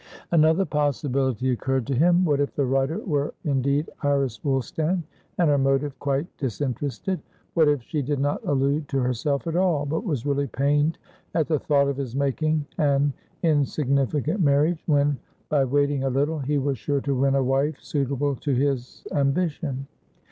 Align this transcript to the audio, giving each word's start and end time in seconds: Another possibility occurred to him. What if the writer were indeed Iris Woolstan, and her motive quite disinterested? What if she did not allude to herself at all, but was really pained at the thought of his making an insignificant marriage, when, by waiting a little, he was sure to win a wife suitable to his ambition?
Another 0.31 0.65
possibility 0.65 1.51
occurred 1.51 1.85
to 1.85 1.93
him. 1.93 2.25
What 2.25 2.39
if 2.39 2.55
the 2.55 2.65
writer 2.65 2.97
were 2.97 3.35
indeed 3.45 3.87
Iris 4.01 4.39
Woolstan, 4.39 5.03
and 5.37 5.47
her 5.47 5.59
motive 5.59 5.99
quite 5.99 6.25
disinterested? 6.39 7.19
What 7.53 7.67
if 7.67 7.83
she 7.83 8.01
did 8.01 8.19
not 8.19 8.43
allude 8.47 8.87
to 8.87 8.99
herself 8.99 9.45
at 9.45 9.55
all, 9.55 9.85
but 9.85 10.03
was 10.03 10.25
really 10.25 10.47
pained 10.47 10.97
at 11.35 11.47
the 11.47 11.59
thought 11.59 11.87
of 11.87 11.97
his 11.97 12.15
making 12.15 12.65
an 12.79 13.13
insignificant 13.43 14.41
marriage, 14.41 14.81
when, 14.87 15.19
by 15.49 15.63
waiting 15.63 16.03
a 16.03 16.09
little, 16.09 16.39
he 16.39 16.57
was 16.57 16.79
sure 16.79 17.01
to 17.01 17.15
win 17.15 17.35
a 17.35 17.43
wife 17.43 17.79
suitable 17.79 18.35
to 18.37 18.55
his 18.55 19.05
ambition? 19.11 19.85